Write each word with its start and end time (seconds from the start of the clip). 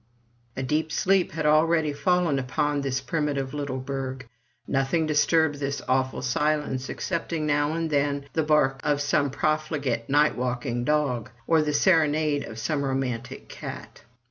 '* 0.31 0.57
A 0.57 0.63
deep 0.63 0.91
sleep 0.91 1.33
had 1.33 1.45
already 1.45 1.93
fallen 1.93 2.39
upon 2.39 2.81
this 2.81 2.99
primitive 2.99 3.53
little 3.53 3.77
burgh, 3.77 4.25
nothing 4.67 5.05
disturbed 5.05 5.59
this 5.59 5.79
awful 5.87 6.23
silence, 6.23 6.89
excepting 6.89 7.45
now 7.45 7.73
and 7.73 7.91
then 7.91 8.25
the 8.33 8.41
bark 8.41 8.79
of 8.83 8.99
some 8.99 9.29
profligate 9.29 10.09
night 10.09 10.35
walking 10.35 10.83
dog, 10.83 11.29
or 11.45 11.61
the 11.61 11.71
serenade 11.71 12.43
of 12.45 12.57
some 12.57 12.83
romantic 12.83 13.47
cat. 13.47 14.01